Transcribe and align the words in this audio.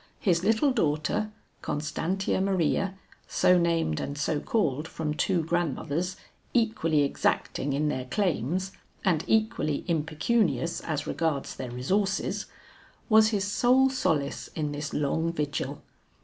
His 0.19 0.43
little 0.43 0.71
daughter, 0.71 1.29
Constantia 1.61 2.41
Maria 2.41 2.95
so 3.27 3.59
named 3.59 3.99
and 3.99 4.17
so 4.17 4.39
called 4.39 4.87
from 4.87 5.13
two 5.13 5.43
grandmothers, 5.43 6.17
equally 6.55 7.03
exacting 7.03 7.73
in 7.73 7.87
their 7.87 8.05
claims 8.05 8.71
and 9.05 9.23
equally 9.27 9.85
impecunious 9.87 10.79
as 10.81 11.05
regards 11.05 11.53
their 11.55 11.69
resources 11.69 12.47
was 13.09 13.27
his 13.27 13.43
sole 13.45 13.91
solace 13.91 14.47
in 14.55 14.71
this 14.71 14.91
long 14.91 15.31
vigil. 15.31 15.83